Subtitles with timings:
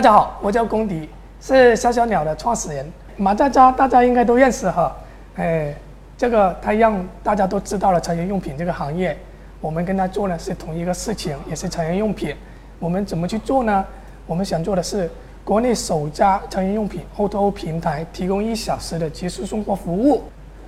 [0.00, 1.06] 大家好，我叫龚迪，
[1.42, 2.90] 是小小鸟的创始人。
[3.18, 4.96] 马佳佳大家应该都认识哈，
[5.36, 5.74] 哎，
[6.16, 9.14] 这个他让大家都知道了成人用品这个行业，
[9.60, 12.34] 我们跟他做的是同一个事情，也是成人用品。
[12.78, 13.84] 我们怎么去做呢？
[14.24, 15.06] 我们想做的是
[15.44, 20.22] 国内首家成人用品 O2O 平台，提供一小时的极速送货服务。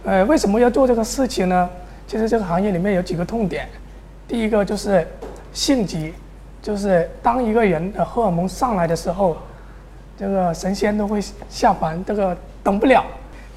[0.05, 1.71] 呃，为什么要做这个事情呢？
[2.07, 3.67] 其实这个行业里面有几个痛点，
[4.29, 5.09] 第一个就是
[5.55, 6.13] 性急。
[6.63, 9.37] 就是当一个人的荷尔蒙上来的时候，
[10.17, 11.21] 这个神仙都会
[11.51, 13.05] 下凡，这个等不了。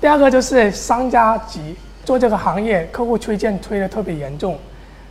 [0.02, 4.58] 第二个就是商家急，做这个行业，客户推荐推的特别严重，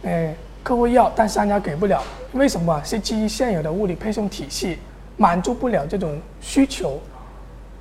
[0.02, 2.02] 哎，客户要，但商家给不了，
[2.32, 2.82] 为什么？
[2.84, 4.78] 是基于现有的物理配送体系
[5.16, 6.98] 满足不了这种需求，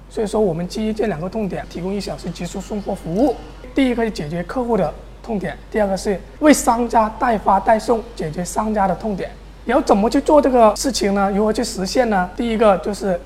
[0.09, 3.35] 所以说我们基于这两个痛点，提供一小时极速送货服务。
[3.73, 4.93] 第一个是解决客户的
[5.23, 9.31] 痛点，第二个是为商家代发代送，解决商家的痛点。
[9.65, 11.31] 然后怎么去做这个事情呢？
[11.31, 12.29] 如何去实现呢？
[12.35, 13.19] 第一个就是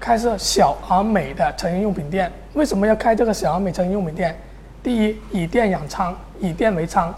[0.00, 2.30] 开设小而美的成人用品店。
[2.54, 4.36] 为什么要开这个小而美成人用品店？
[4.82, 7.14] 第一，以店养仓，以店为仓，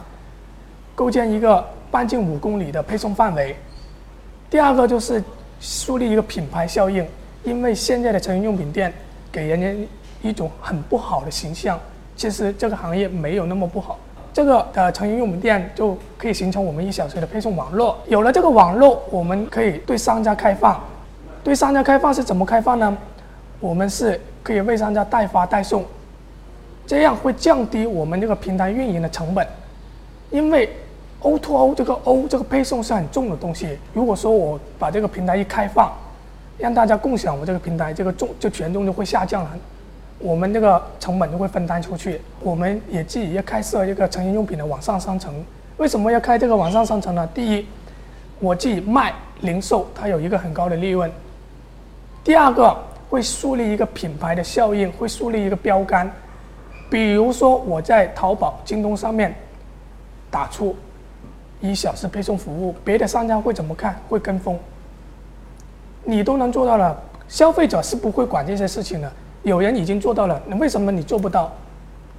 [0.95, 3.57] 构建一个半径五公里的配送范围。
[4.51, 5.23] 第二个就是
[5.59, 7.07] 树立一个品牌效应，
[7.42, 8.92] 因为现在的成人用品店
[9.33, 9.89] 给人家
[10.23, 11.79] 一种很不好的形象。
[12.14, 13.98] 其实这个行业没有那么不好。
[14.37, 17.97] 这个呃成人用品店就可以形成我们一小时的配送网络。
[18.06, 20.79] 有了这个网络，我们可以对商家开放。
[21.42, 22.95] 对商家开放是怎么开放呢？
[23.61, 25.83] 我们是可以为商家代发代送，
[26.87, 29.48] 这样会降低我们这个平台运营的成本。
[30.29, 30.69] 因为
[31.20, 33.79] O to O 这个 O 这个配送是很重的东西。
[33.95, 35.91] 如果说我把这个平台一开放，
[36.59, 39.51] 让大家共享我这个平台，这个重就权重就会下降了。
[40.19, 42.20] 我们这个成本就会分担出去。
[42.41, 45.34] 我们也自己要开设一个成人用品的网上商城。
[45.77, 47.28] 为什么要开这个网上商城呢？
[47.34, 47.67] 第一，
[48.41, 51.11] 我自己卖零售，它有一个很高的利润。
[52.24, 52.74] 第二个，
[53.11, 56.11] 会树立一个品牌的效应，会树立一个标杆。
[56.89, 59.35] 比如说我在淘宝、京东上面
[60.30, 60.74] 打出
[61.61, 64.01] 一小时配送服务，别的商家会怎么看？
[64.08, 64.58] 会跟风。
[66.05, 66.96] 你都能做到了，
[67.29, 69.13] 消费者是不会管这些事情的。
[69.46, 71.52] 有人已经做到了，那为什么你做不到？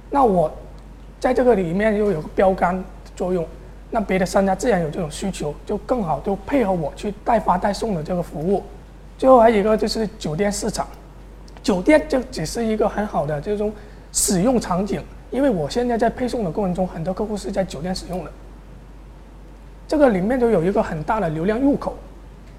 [0.08, 0.50] 那我
[1.20, 2.82] 在这个里面又有个标杆
[3.14, 3.46] 作用，
[3.90, 8.62] 那别的商家自然有这种需求，就更好就配合我去代发代送的这个服务。
[9.18, 10.88] 最后还有一个就是酒店市场，
[11.62, 13.70] 酒店就只是一个很好的这种
[14.10, 18.30] 使用场景，因为我现在在配送的过程中，很多客户是在酒店使用的，
[19.86, 21.94] 这个里面就有一个很大的流量入口。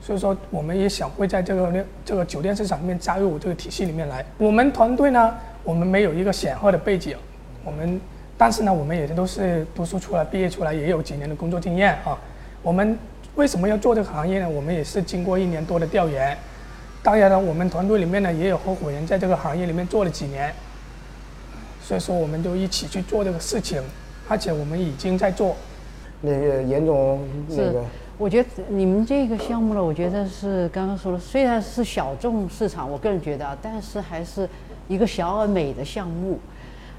[0.09, 4.25] 所以说，我们也想会在这个这个酒店市场里面加入这个体系里面来。
[4.39, 7.15] 我们团队呢，我们没有一个显赫的背景，
[7.63, 8.01] 我们，
[8.35, 12.17] 但是呢，我们也都是读书出来、毕业出来，也有几年的工作经验啊。
[12.63, 12.97] 我们
[13.35, 14.49] 为什么要做这个行业呢？
[14.49, 16.35] 我们也是经过一年多的调研。
[17.03, 20.51] 当然了，我们团队里面呢，也有合伙人在这个行业里面做了几年。
[21.83, 23.79] 所以说，我们就一起去做这个事情，
[24.27, 25.55] 而且我们已经在做。
[26.21, 27.83] 那个严总，那个。
[28.19, 34.47] 我觉得你们这个项目呢，我觉得是刚刚说了，虽然是小众市场，我个人觉得啊，但是还是
[34.89, 36.37] 一个小而美的项目。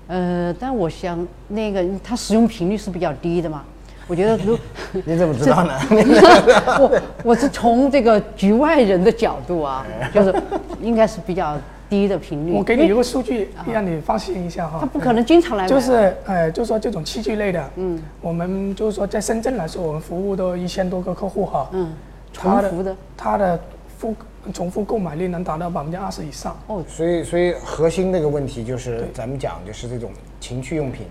[0.07, 3.63] 呃，但我想那个它使用频率是比较低的嘛。
[4.07, 4.59] 我觉得如
[5.05, 5.79] 你怎么知道呢？
[6.81, 10.35] 我我是从这个局外人的角度啊，就是
[10.81, 11.55] 应该是比较。
[11.91, 14.79] 低的频率，我给你一个数据，让你放心一下哈。
[14.81, 15.67] 他不可能经常来。
[15.67, 21.69] 就是，呃，就说这种器具类的，嗯，我们就是说在深圳来说，我们服务都一千多个客户哈。
[21.73, 21.93] 嗯，
[22.33, 23.61] 重复的，他的
[23.99, 24.15] 复
[24.55, 26.57] 重复购买率能达到百分之二十以上。
[26.69, 31.07] 哦，所以所以核心那个问题就是咱们讲就是这种情趣用品，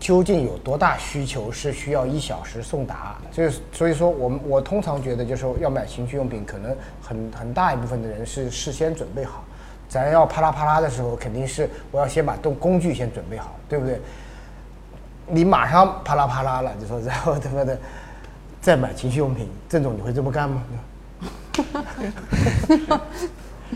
[0.00, 3.18] 究竟有多大需求是需要一小时送达？
[3.30, 9.44] 就是所以说我们我通常觉得就是说要买情趣用品，可能很很大一部分的人是事先准备好。
[9.88, 14.00] 咱要啪啦啪啦的时候，肯定是我要先把动工具先准备好，对不对？
[15.28, 17.78] 你马上啪啦啪啦了，就说然后他妈的
[18.60, 20.62] 再买情趣用品，郑总你会这么干吗？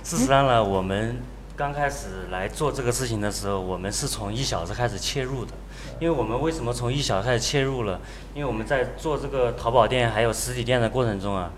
[0.03, 1.17] 事实上呢，我们
[1.57, 5.53] 刚开始来做这个事情的时候，我们是从一小时开始切入的。
[5.99, 8.01] 因为我们为什么从一小时开始切入了？
[8.35, 11.51] 因为我们在做这个淘宝店还有实体店的过程中啊，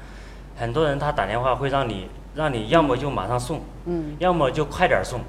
[0.56, 2.09] 很多人他打电话会让你。
[2.34, 5.20] 让你要么就马上送，嗯，要么就快点送，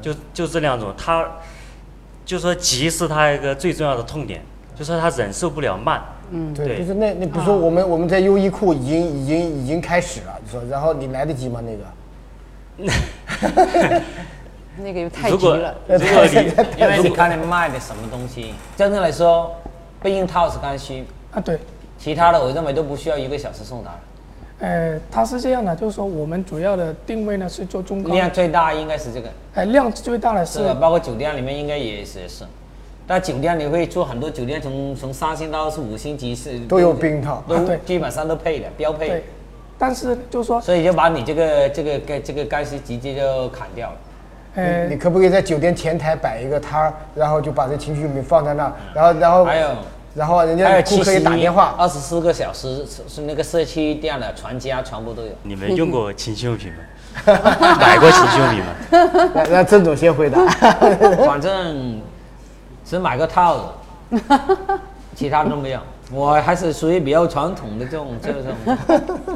[0.00, 0.92] 就就这两种。
[0.96, 1.26] 他
[2.24, 4.42] 就说急是他一个最重要的痛点，
[4.76, 6.02] 就说他忍受不了慢。
[6.30, 11.62] 嗯，对，就是那那比如说我们我们在优衣库已经已经已经开始了，你说然后你来得及吗？
[11.64, 11.84] 那个，
[14.76, 15.74] 那个又太急了。
[15.88, 16.36] 如果你
[16.80, 19.54] 因为你看你卖的什么东西，真正来说，
[20.02, 21.58] 备孕套是刚需啊，对，
[21.98, 23.98] 其他的我认为都不需要一个小时送达。
[24.60, 32.44] 呃，它是这样的，就是说我们主要的定位呢是做中高，量最大应该是这个，呃，量最大的是是的，包括酒店里面应该也是也是。
[33.06, 37.42] 但酒店你会做很多酒店从从三星到是五星级是都有冰套。
[37.48, 37.78] 都啊对。
[37.86, 39.08] 基本上都配的标配。
[39.08, 39.24] 对，，
[39.78, 43.96] 但是就是说，所以就把你这个这个盖这个盖斯直接就砍掉了。
[44.56, 49.68] 呃你，可不可以在酒店前台摆一个摊儿，然后就把这情趣用品放在那，然后然后还有
[50.18, 55.28] 然后人家顾客也打电话，二十四个小时是是那个社区店的全家全部都有。
[55.44, 56.78] 你们用过情趣用品吗？
[57.80, 59.30] 买过情趣用品吗？
[59.32, 60.44] 让让郑总先回答。
[61.24, 62.00] 反正
[62.84, 63.74] 只买个套
[64.10, 64.20] 子，
[65.14, 65.80] 其他都没有。
[66.10, 68.42] 我还是属于比较传统的这种这种。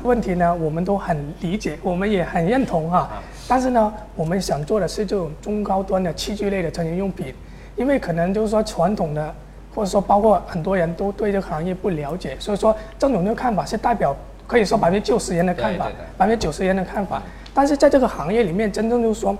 [0.02, 3.08] 问题呢，我们都很理解，我们也很认同哈。
[3.46, 7.32] 但是呢，我们想做的是这种中高端的器具类的成人用品，
[7.76, 9.34] 因为可能就是说传统的，
[9.74, 14.14] 或者说包括很多人都对这个行业不了解，所以说郑总的看法是代表
[14.46, 15.86] 可以说百分之九十人的看法
[16.16, 17.22] 百分之九十人的看法。
[17.54, 19.36] 但是在这个行业里面，真正就是说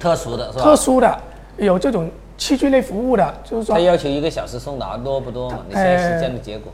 [0.00, 0.64] 特殊的是吧？
[0.64, 1.20] 特殊的
[1.58, 5.58] 有这种器具类服务的，就是说他要求一个小时送达多不多嘛？
[5.68, 6.72] 你现在实践的结果，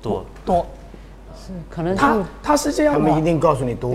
[0.00, 0.66] 多，多，
[1.36, 3.22] 是可能他他是这样的他们一。
[3.22, 3.92] 定告诉你多。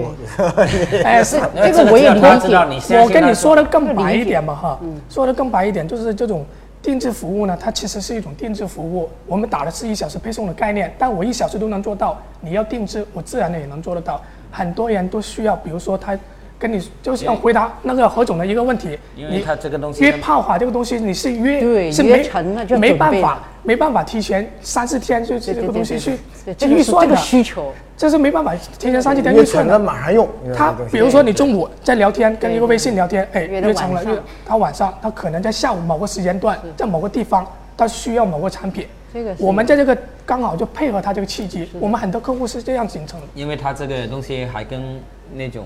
[1.04, 4.80] 哎，是这个我也理只有他知道解你我跟你说的更白一点吧，哈，
[5.10, 6.46] 说的更白一点，就是这种
[6.83, 9.09] 定制服务呢，它其实是一种定制服务。
[9.25, 14.21] 我们打的是一小时配送的概念，但我一小时都能做到，你要定制，我自然的也能做得到。
[14.51, 16.19] 很多人都需要，比如说他
[16.63, 26.18] 跟你就是要回答那个何总的一个问题，因为他这个东西跟约炮法这个东西，你是约是没成了就没办法没办法提前三四天就这个东西去，
[26.62, 29.77] 预算的，需求，这是没办法提前三四天约预算的。
[29.77, 30.25] 马上用。
[30.56, 37.45] 他比如说你中午在聊天，跟一个微信聊天，哎，约成了，约他晚上他可能在下午某个时间段，在某个地方，
[37.75, 43.27] 他需要某个产品，这个我们在这个刚好就配合他这个契机，我们很多客户是这样形成的。
[43.36, 45.01] 因为他这个东西还跟
[45.33, 45.65] 那种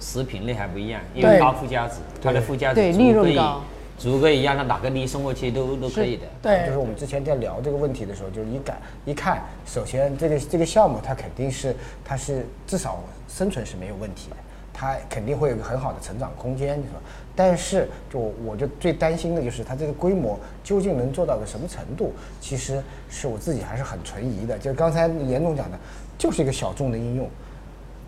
[0.00, 3.62] 食食品类还不一样，因对为高附加值，它的附加值对足可以利润高
[3.98, 6.26] 足可以让它打个的送过去都都可以的。
[6.42, 14.36] 对就是我们之前在聊这个问题的时候，就是一感一看，首先这个这个项目它肯定是它是至少生存是没有问题的，
[14.72, 17.00] 它肯定会有一个很好的成长空间，是吧？
[17.36, 24.58] 但是就我就最担心的就是它这个规模究竟能做到个什么程度，其实是我自己还是很存疑的。
[24.58, 25.78] 就刚才严总讲的，
[26.18, 27.28] 就是一个小众的应用。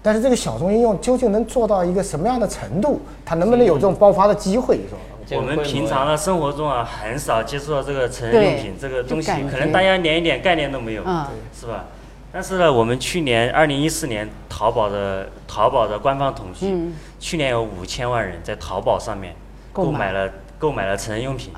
[0.02, 3.00] 但是这个小众应用究竟能做到一个什么样的程度？
[3.24, 4.76] 它能不能有这种爆发的机会？
[4.76, 5.00] 是吧？
[5.36, 11.26] 我们平常的生活中啊，很少接触到这个成人用品这个东西可能大家连一点概念都没有，嗯
[11.58, 11.86] 是吧？
[12.30, 19.34] 但是呢，我们去年二零一四年淘宝的淘宝的官方统计，嗯去年有五千万人在淘宝上面
[19.72, 21.50] 购买购买了购买了成人用品，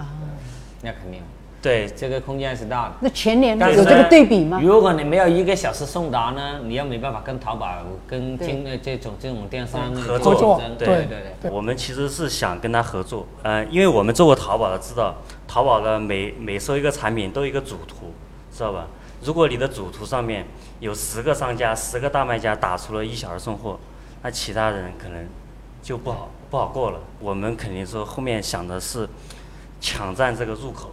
[0.82, 1.20] 那肯定，
[1.64, 2.94] 对，这个空间是大的。
[3.00, 4.61] 那前年但是有这个对比吗？
[4.62, 7.66] 如果你没有一个小时送达呢，你又没办法跟淘宝、
[8.06, 11.06] 跟对京呃这种这种电商合作对对。
[11.40, 15.14] 对我们其实是想跟他合作，呃，因为我们做过淘宝的，知道
[15.49, 18.12] 淘宝的每每收一个产品都有一个主图，
[18.52, 18.87] 知道吧？
[19.22, 20.44] 如果你的主图上面
[20.81, 23.78] 有十个商家、十个大卖家打出了一小时送货，
[24.22, 25.26] 那其他人可能
[25.82, 27.00] 就不好不好过了。
[27.20, 29.08] 我们肯定说后面想的是
[29.81, 30.90] 抢占这个入口，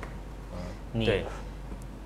[0.94, 1.12] 你，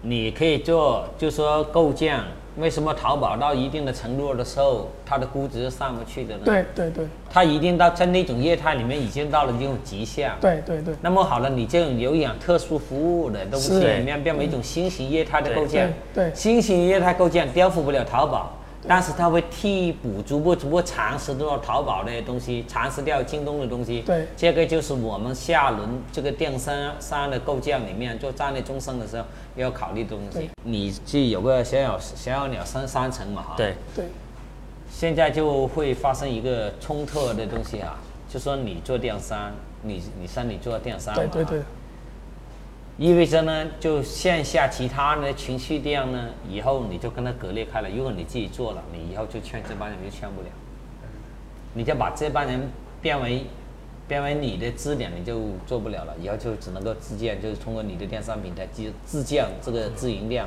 [0.02, 2.20] 你可以做，就说构建。
[2.58, 10.32] 为什么淘宝到一定的程度的时候，它的估值上不去的呢？，对对对它一定到在那种业态里面已经到了这种极限。
[10.40, 18.54] 对对对那么好了，你这种有养特殊服务的东西里面变为一种新型业态的构建，对对新型业态构建颠覆不了淘宝，
[18.88, 24.02] 但是它会替补逐步逐步蚕食掉淘宝的东西，蚕食掉京东的东西。
[24.02, 29.26] 对这个就是我们下轮这个电商商的构建里面做战略纵深的时候
[29.56, 30.50] 要考虑的东西对。
[30.64, 33.54] 你是有个小小小小鸟三三层嘛哈？
[33.58, 34.06] 对，对
[34.90, 37.98] 现在就会发生一个冲突的东西啊，
[38.30, 39.52] 就说你做电商，
[39.82, 41.64] 你你像你做电商嘛对对对，
[42.98, 47.90] 意味着呢，就线下其他的情绪店呢，以后你就跟他隔裂开了。
[47.90, 50.48] 如果你自己做了，你以后就劝这帮人就劝不了，
[51.74, 52.70] 你就把这帮人
[53.02, 53.46] 变为
[54.08, 56.16] 变为你的支点，你就做不了了。
[56.22, 60.46] 以后就只能够自建，就是通过你的电商平台自自建这个自营店，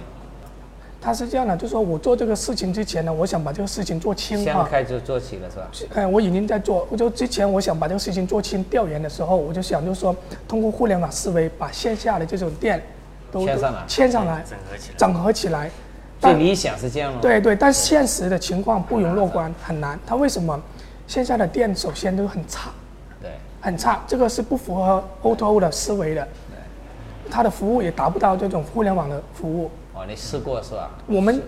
[1.00, 4.69] 他是这样的，就是说我做这个事情之前呢，我想把这个事情做清现在哈。
[4.71, 5.93] 开始做起了是吧？
[5.95, 6.87] 哎，我已经在做。
[6.90, 10.14] 我就之前我想把这个事情做清，调研的时候，我就想就是说，
[10.49, 12.83] 通过互联网思维，把线下的这种店
[13.31, 14.97] 都牵上来牵上来，整合起来。
[14.97, 15.71] 整合起来。
[16.21, 17.21] 但最理想是这样吗。
[17.23, 19.99] 对对，但现实的情况不容乐观，很难。
[20.07, 20.61] 它为什么？
[21.07, 22.71] 线下的店首先都很差，
[23.23, 23.31] 对
[23.62, 26.28] 很差，这个是不符合 O2O 的思维的。
[27.31, 29.71] 它的服务也达不到这种互联网的服务。
[29.99, 30.90] 哦，你试过是吧？
[31.09, 31.43] 我们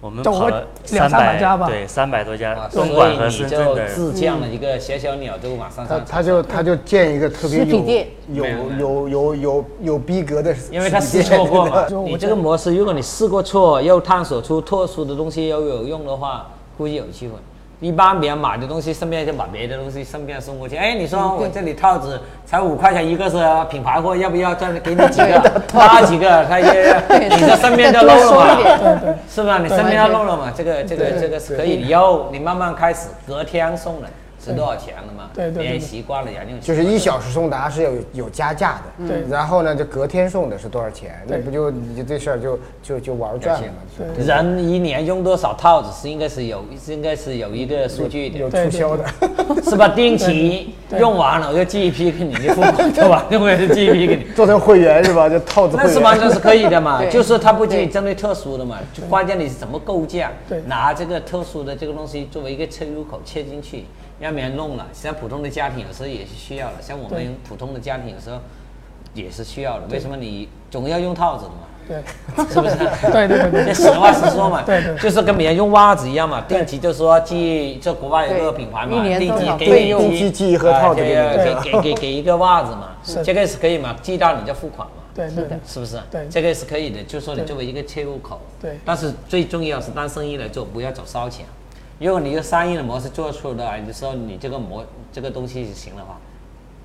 [0.00, 3.86] 我们跑了两三百家吧对，三百多家啊，，所东莞和以你就深圳的。
[3.88, 6.00] 自降了一个小小鸟，就往上上。
[6.00, 16.46] 他他就他就建一个特别有实体店有没有没有有有有逼格的实体店，因为他试错过嘛你这个模式，如果你试过错，又探索出特殊的东西又有用的话，
[16.78, 17.34] 估计有机会。
[17.80, 20.76] 一般别人买的东西，顺便就把别的东西顺便送过去。
[20.76, 23.38] 哎，你说我这里套子才五块钱一个是
[23.70, 25.62] 品牌货，要不要再给你几个？
[25.74, 26.94] 拉几个，他也
[27.30, 29.58] 你这身边就漏了嘛，是吧？
[29.58, 31.88] 你身边要漏了嘛，这个这个这个是可以。
[31.88, 34.10] 以后你慢慢开始，隔天送人
[34.42, 35.30] 是多少钱了嘛？
[35.34, 41.22] 对对对别人习惯了，人就就是一小时送达是有有加价的，对然后呢，就隔天送的是多少钱？
[41.26, 43.74] 那不就你这事儿就就就玩转了嘛？
[44.16, 49.04] 对人一年用多少套子是应该是有是应该是有一个数据的有，促销的，
[49.62, 49.88] 是吧？
[49.88, 53.26] 定期用完了我就寄一批给你，你付款对吧？
[53.30, 54.24] 用完就寄一批给你。
[54.34, 55.28] 做成会员是吧？
[55.28, 55.92] 就套子会员。
[55.92, 63.84] 那是完全是可以的嘛， 就是它不仅针对特殊的嘛，就关键你是怎么构架对，拿这个特殊的这个东西作为一个切入口切进去，
[64.20, 64.86] 让别人弄了。
[64.92, 68.38] 像普通的家庭有时候也是需要的，像我们普通的家庭有时候
[69.14, 69.86] 也是需要的。
[69.90, 71.56] 为什么你总要用套子的嘛？
[71.88, 71.98] 对
[72.46, 72.76] 是不是？
[73.10, 84.94] 对对对实话实说嘛，对对就是跟别人用袜子一样嘛，定期就说寄，这国外有个品牌嘛，定期给你定期寄一盒套子给给给给给一个袜子嘛，是这个是可以嘛，寄到你就付款嘛。
[85.12, 85.98] 对对对是不是？
[86.08, 88.40] 对这个是可以的，就是说你作为一个切入口。
[88.62, 91.44] 对但是最重要是当生意来做，不要走烧钱。
[92.00, 96.16] 如果你用商业的模式做出来的时候，你这个模这个东西行的话，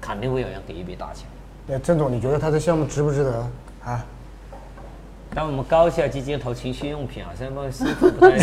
[0.01, 1.25] 肯定会有人给一笔大钱。
[1.65, 3.49] 那郑总，你觉得他的项目值不值得
[3.85, 4.03] 啊？
[5.33, 8.37] 但我们高校基金投情趣用品，好像不师傅不太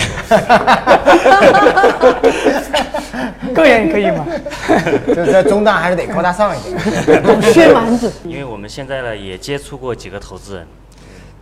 [3.55, 4.27] 个人可以吗。
[5.09, 6.79] 就是在中大还是得高大上一点。
[7.53, 10.67] 薛蛮子，因为我们现在呢也接触过几个投资人，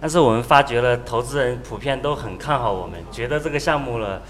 [0.00, 4.20] 但是我们发觉了投资人普遍都很看好我们，觉得这个项目呢，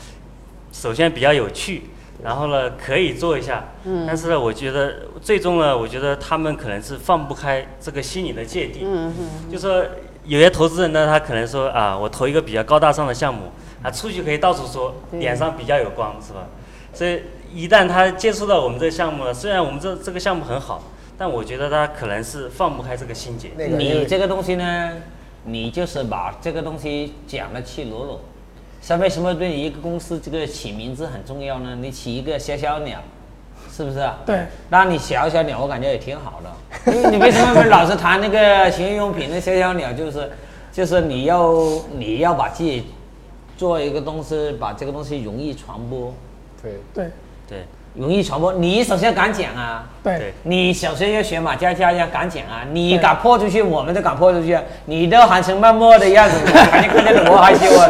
[0.73, 1.83] 首先比较有趣，
[2.23, 9.85] 然后呢可以做一下，嗯，但是呢，我觉得最终呢，我觉得他们可能是放不开这个心理的芥蒂，嗯嗯，就说
[10.25, 16.47] 有些投资人呢，他可能说啊，我投一个比较高大上的项目，啊，出去可以到处说，脸上比较有光，是吧？
[16.93, 17.23] 所以
[17.53, 20.85] 一旦他接触到我们这个项目了，虽然我们这这个项目很好，
[21.17, 23.51] 但我觉得他可能是放不开这个心结。
[23.57, 24.93] 那个你这个东西呢，
[25.45, 28.21] 你就是把这个东西讲的赤裸裸。
[28.81, 31.77] 像为什么对你一个公司这个起名字很重要呢？
[31.81, 32.99] 你起一个小小鸟，
[33.71, 34.19] 是不是啊？
[34.25, 34.47] 对。
[34.69, 36.93] 那你小小鸟，我感觉也挺好的。
[36.93, 39.93] 因为你为什么老是谈那个情趣用品的小小鸟？
[39.93, 40.31] 就是，
[40.73, 41.53] 就是你要
[41.95, 42.87] 你要把自己
[43.57, 46.15] 做一个东西，把这个东西容易传播，
[46.63, 47.11] 对，对
[47.47, 48.53] 对容易传播。
[48.53, 54.63] 你首先敢讲啊，对对你首先要学马佳佳要敢讲啊，你敢泼出去，我们都敢泼出去啊。
[54.85, 57.89] 你都含情脉脉的样子，我肯定看见了多害羞啊！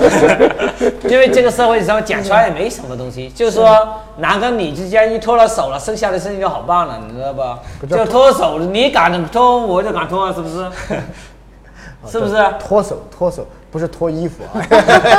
[1.09, 7.59] 因为这个社会上讲出来也没什么东西，就是说男跟女之间一脱了手了，剩下的事情就好办了，你知道吧？
[7.81, 10.67] 不就脱手，你敢脱，我就敢脱啊，是不是？
[12.11, 12.35] 是不是？
[12.59, 14.65] 脱手脱手不是脱衣服啊。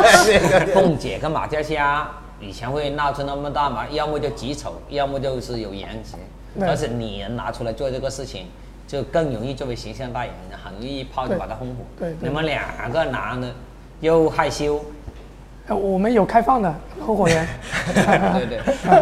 [0.74, 2.10] 凤姐跟马佳佳
[2.42, 6.16] 以前会闹出那么大嘛，要么就极丑，要么就是有颜值。
[6.60, 8.48] 对而且女人拿出来做这个事情，
[8.86, 11.76] 就更容易作为形象代言人，很容易一炮就把它轰火。
[11.98, 13.48] 对对你们两个男的
[14.02, 14.84] 又害羞，
[15.68, 17.48] 呃我们有开放的合伙人。
[17.86, 18.58] 对对，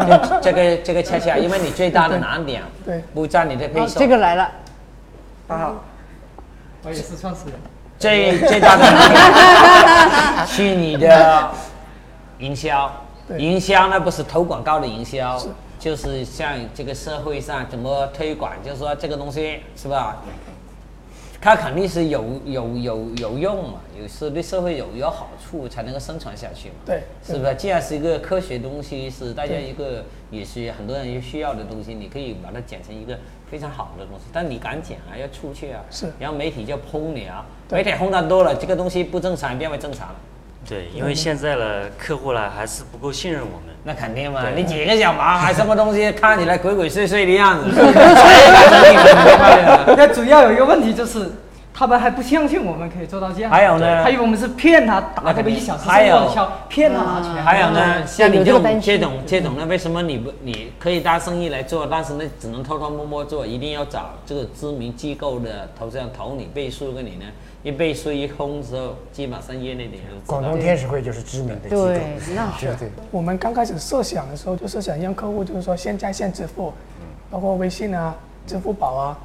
[0.05, 4.51] 就 这个这个恰恰，因为你最大的难点对不占你的配好，售，这个来了，
[5.47, 5.73] 啊，
[6.83, 7.55] 我也是创始人。
[7.97, 11.49] 最最大的难点 是你的
[12.37, 12.91] 营销。
[13.29, 15.47] 对营销那不是投广告的营销是，
[15.79, 20.21] 就是像这个社会上怎么推广，就是说这个东西是吧？
[21.41, 26.75] 它肯定是有有有有用嘛，有是对社会有有好处才能够生存下去嘛。
[26.85, 27.55] 对是不是？
[27.55, 33.17] 既然是一个科学东西，是大家一个也是很多人需要的东西，你可以把它剪成一个
[33.49, 34.25] 非常好的东西。
[34.33, 40.15] 但你敢剪啊，要出去啊，是然后媒体就轰你啊，媒体轰的多了，这个东西不正常变为正常了。
[40.67, 43.75] 对，因为现在的客户呢还是不够信任我们。
[43.83, 47.69] 那肯定嘛，你几个小毛孩什么东西，看起来鬼鬼祟祟的样子，
[49.95, 51.31] 那主要有一个问题就是，
[51.79, 53.49] 他们还不相信我们可以做到这样。
[53.49, 56.29] 还有呢还以为我们是骗他打这个一小时送还有
[56.67, 57.41] 骗他拿钱。
[57.41, 67.23] 还有呢，啊像你这种有这种这种呢，为什么你不你可以当生意来做，但是呢只能偷偷摸摸做，一定要找这个知名机构的投资人投你背书给你呢？
[67.63, 72.01] 一背书一空之后，基本上业内的人广东天使会就是知名的机构，对
[72.35, 72.89] 那是对。
[73.09, 76.73] 我们刚开始设想的时候，就是想让客户就是说先在线支付，
[77.31, 78.13] 包括微信啊、
[78.45, 79.17] 支付宝啊。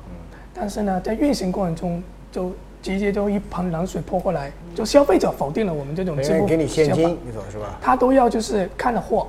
[0.57, 2.01] 但是呢，在运行过程中
[2.35, 7.79] 就直接就一盆冷水泼过来，就消费者否定了我们这种支付给你现想法金，你说是吧？
[7.81, 9.29] 他都要就是看了货，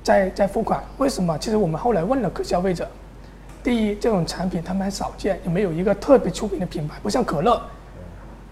[0.00, 0.80] 再再付款。
[0.98, 1.36] 为什么？
[1.38, 2.88] 其实我们后来问了消费者，
[3.64, 7.60] 第一，这种产品他们很少见，也没有一个特别出名的品牌，不像可乐，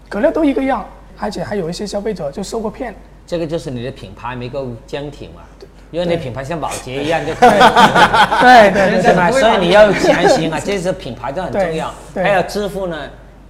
[0.09, 0.85] 可乐都一个样，
[1.17, 2.93] 而且还有一些消费者就受过骗。
[3.25, 5.43] 这个就是你的品牌没够坚挺嘛。
[5.91, 7.49] 因为你品牌像保洁 一样就可以，
[8.41, 9.29] 对对对是吧？
[9.29, 11.93] 所以你要强行啊， 这是品牌都很重要。
[12.13, 12.97] 对对还有支付呢，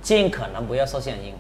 [0.02, 1.34] 尽可能不要收现金。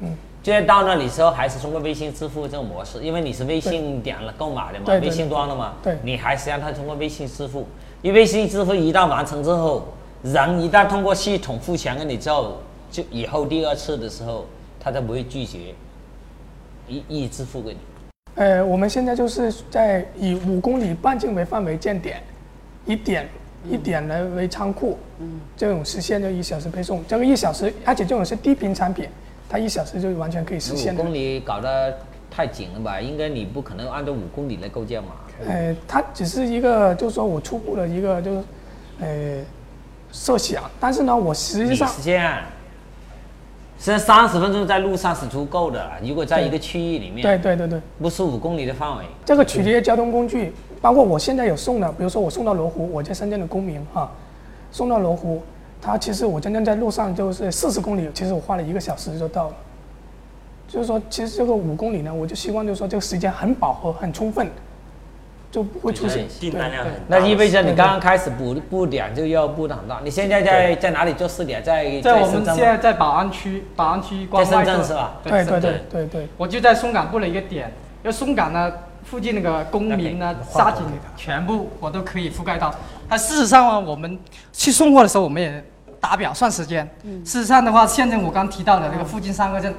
[0.00, 7.66] 嗯，就是到那里时候还是通过微信支付这种模式，因为你是微信点了购买的嘛，微信端的嘛，对你还是让他通过微信支付。
[8.02, 9.88] 因为微信支付一旦完成之后，
[10.22, 12.58] 人一旦通过系统付钱给你之后，
[12.90, 14.46] 就以后第二次的时候，
[14.78, 15.74] 他才不会拒绝，
[16.86, 17.78] 一一支付给你。
[18.34, 22.22] 呃，我们现在就是在以五公里半径为范围建点，
[22.84, 23.26] 以点
[23.70, 27.04] 一点来为仓库，嗯，这种实现就一小时配送。
[27.06, 29.06] 这个一小时，而且这种是低频产品，
[29.48, 31.00] 它一小时就完全可以实现的。
[31.00, 31.98] 五公里搞得
[32.30, 33.00] 太紧了吧？
[33.00, 35.10] 应该你不可能按照五公里来构建嘛。
[35.46, 38.44] 呃，它只是一个，就是说我初步的一个就是，
[39.00, 39.44] 呃，
[40.10, 40.62] 设想。
[40.80, 42.38] 但是呢，我实际上你是这样，
[43.78, 45.92] 实际上三十分钟在路上是足够的了。
[46.02, 54.10] 如果在一个区域里面，对对对对，不是五公里的范围，这个取决于交通工具，包括我现在有送的，比如说我送到罗湖，我在深圳的公民哈，
[54.70, 55.42] 送到罗湖，
[55.80, 59.54] 他其实我真正在路上就是四十公里，其实我花了一个小时就到了。
[60.68, 64.48] 就是说，其实这个五公里呢，我就希望就是说这个时间很饱和、很充分，
[65.48, 67.04] 就不会出现订单量很对大。
[67.08, 70.00] 那意味着你刚刚开始补补点就要布的很大。
[70.02, 71.62] 你现在在在哪里做试点？
[71.62, 77.68] 在在我们现在在宝安区，宝安区关在深圳是吧对对对对对，我就在松岗布了一个点，
[78.02, 78.72] 因为松岗呢
[79.08, 80.82] 附近那个公民呢、沙井
[81.16, 82.74] 全部我都可以覆盖到。
[83.08, 84.18] 它事实上呢，我们
[84.52, 85.64] 去送货的时候，我们也
[86.00, 86.86] 打表算时间。
[87.24, 89.72] 事实上的话，现在我刚提到的那个附近三个镇，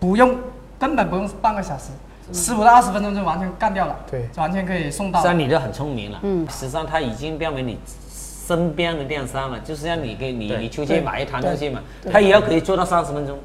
[0.00, 0.36] 不用
[0.76, 1.90] 根本不用半个小时，
[2.32, 4.28] 十五到二十分钟就完全干掉了，对。
[4.36, 5.20] 完全可以送到。
[5.20, 5.28] 实际。
[5.28, 6.18] 上你就很聪明了。
[6.22, 7.78] 嗯，实际上它已经变为你
[8.46, 12.12] 身边的电商了，就是让你给你你出去买一摊东西嘛，对。
[12.12, 13.38] 它也要可以做到三十分钟。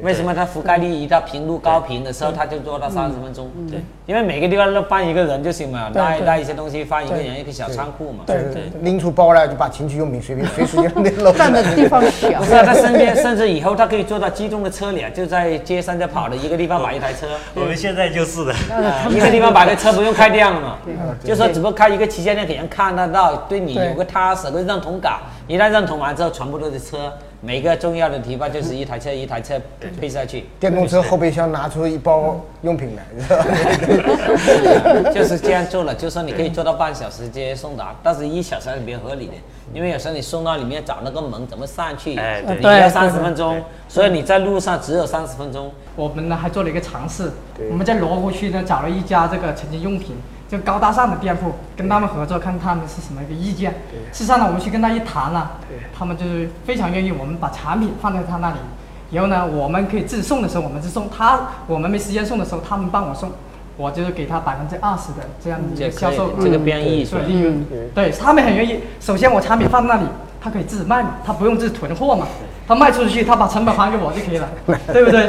[0.00, 3.50] 为什么它覆盖率一到频率高频的时候，它就做到三十分钟？
[3.70, 8.24] 对，因为每个地方都放一个人就行嘛，带带一些东西，放一个人一个小仓库嘛。
[8.26, 18.52] 对对对拎出包来就把情趣用品随便随时就那漏站的地方小不，是啊，他身边甚至以后他可以坐到机动的车辆，就在街上在跑的一个地方摆一台车， 我们现在就是的。
[18.52, 25.18] 啊一个地方摆个车不用开店了嘛，嗯就说只不过开一个旗舰店给人看得到，对你有个踏实的认同感。
[25.48, 29.60] 一旦认同完之后，全部都是车，每个重要的地方就是一台车一台车
[30.00, 33.44] 配下去，电动车后备箱拿出一包用品来，是吧？
[35.12, 35.94] 就是这样做了。
[35.94, 39.34] 就说你可以做到半小时直接送达，但是一小时还是比较合理的，
[39.72, 45.70] 因为有时候你送到里面找那个门怎么上去，哎对要三十分钟，所以你在路上只有三十分钟。
[45.94, 47.30] 我们呢还做了一个尝试，
[47.70, 50.16] 我们在罗湖区呢找了一家这个晨间用品
[50.48, 53.72] 就高大上的店铺，跟他们合作，看他们是什么一个意见。
[54.12, 55.52] 事实上呢，我们去跟他一谈了，
[55.96, 58.56] 他们就是非常愿意我们把产品放在他那里，
[59.10, 63.32] 以后呢，我们可以自送的时候我们自送，他我们没时间送的时候他们帮我送，
[63.82, 67.26] 我就是给他百分之二十的这样的一这可以个销售，这个变艺术对。
[67.26, 68.78] 利润，对他们很愿意。
[69.00, 70.04] 首先我产品放那里，
[70.40, 72.28] 他可以自己卖嘛，他不用自己囤货嘛，
[72.68, 74.48] 他卖出去，他把成本还给我就可以了，
[74.92, 75.28] 对不对？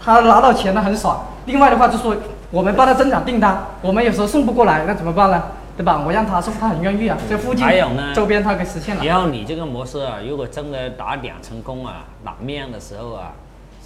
[0.00, 1.24] 他拿到钱了很爽。
[1.46, 2.16] 另外的话就说
[2.50, 5.40] 我们帮他增长订单，我们有时候送不过来，那怎么办呢？
[5.74, 6.02] 对吧？
[6.04, 7.16] 我让他送，他很愿意啊。
[7.30, 9.00] 这附近还有呢周边他可以实现了。
[9.00, 13.32] 只要你这个模式啊，如果真的打点成功啊，打面的时候啊，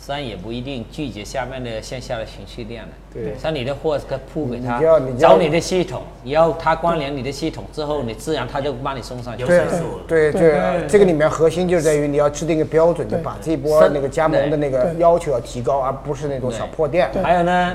[0.07, 2.91] 实际上也不一定拒绝下面的线下的情绪店的。
[3.13, 9.45] 对像你的货给铺给他你要你要找你的系统，然后他关联你的系统之后，你自然他就帮你送上去。
[9.45, 9.67] 对
[10.07, 17.11] 对对对，这个里面核心就在于你要制定一个标准，就把这一波是那个加盟的那个要求要提高，而不是那种小破店。
[17.21, 17.75] 还有呢，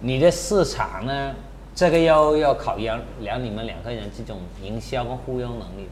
[0.00, 1.34] 你的市场呢，
[1.74, 5.86] 这个要要考验量你们两个人这种营销跟忽悠能力。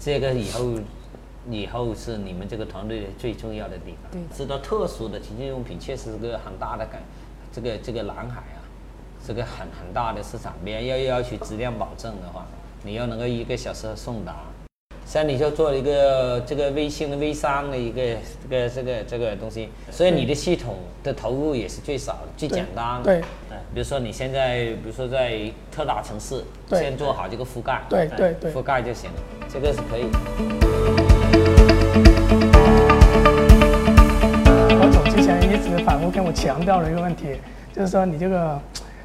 [0.00, 0.60] 这个以后
[1.50, 4.10] 以后是你们这个团队的最重要的地方。
[4.12, 7.02] 对知道特殊的情趣用品确实是个很大的感，
[7.52, 8.60] 这个这个蓝海啊，
[9.24, 10.54] 是个很很大的市场。
[10.64, 12.46] 别人要要求质量保证的话，
[12.82, 14.36] 你要能够一个小时送达。
[15.06, 18.02] 像你就做一个这个微信的微商的一个
[18.42, 23.04] 这个这个这个东西，所以你的系统的投入也是最少的、最简单的。
[23.04, 23.22] 对
[23.72, 29.16] 比如说你现在，比如说在特大城市，先做好这个覆盖，对对对覆盖就行了，
[29.48, 31.07] 这个是可以
[35.68, 37.36] 直反复跟我强调了一个问题，
[37.74, 38.60] 就是说你这个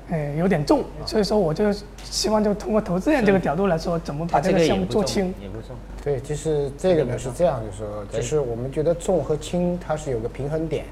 [0.10, 1.72] 呃，有点重，所以说我就
[2.04, 5.34] 希望就通过投资人这个角度来说，怎么把这个项目做轻。
[5.42, 5.76] 也不重。
[6.04, 10.84] 对，就是这个呢是这样，就是说，就是我们觉得重和轻它是有个平衡点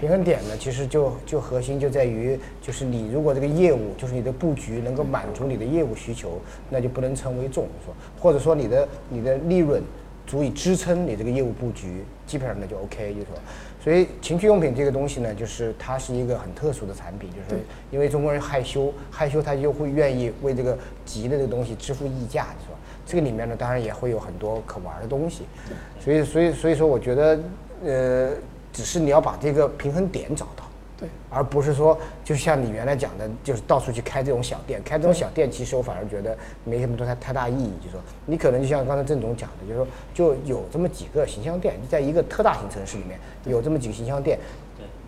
[0.00, 9.80] 平衡点呢，其实就就核心就在于，就是你如果这个业务，就是你的布局能够满足你的业务需求，那就不能称为重，说或者说你的你的利润
[10.26, 13.36] 足以支撑你这个业务布局，基本上那就 OK，就是说，
[13.82, 22.78] 所以情趣用品这个东西呢，就是它是一个很特殊的产品，就是因为中国人害羞，害羞他就会愿意为这个急的这个东西支付溢价，是吧？
[23.06, 25.44] 这个里面呢，当然也会有很多可玩的东西，
[25.98, 27.40] 所以所以所以说，我觉得，
[27.84, 28.30] 呃，
[28.72, 30.69] 只是你要把这个平衡点找到。
[31.00, 37.72] 对，而不是说，就像你原来讲的，就是到处去开这种小店，开这种小店，其实我反而觉得没什么多太太大意义。
[37.80, 44.38] 就是说，你可能就像刚才郑总讲的，就是说，就有这么几个形象店，在一个特大型城市里面有这么几个形象店，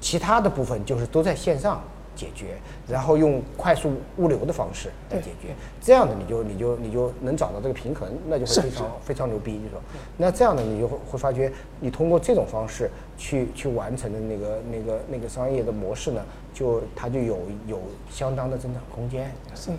[0.01, 1.83] 其他的部分就是都在线上
[2.15, 5.49] 解决，然后用快速物流的方式来解决，
[5.81, 9.81] 这样的你就你就你就能找到这个平衡，那就会非常非常牛逼，就是说，
[10.17, 16.23] 那这样的你就会会发觉，你通过这种方式去去完成的那个那个那个商业的模式呢，
[16.53, 19.33] 就它就有有相当的增长空间。
[19.55, 19.71] 是，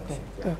[0.41, 0.51] 对。